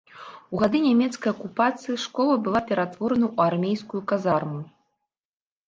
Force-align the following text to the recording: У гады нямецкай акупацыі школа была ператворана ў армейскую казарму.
У 0.55 0.61
гады 0.61 0.79
нямецкай 0.85 1.31
акупацыі 1.35 1.99
школа 2.05 2.33
была 2.49 2.63
ператворана 2.71 3.25
ў 3.29 3.35
армейскую 3.55 4.01
казарму. 4.15 4.59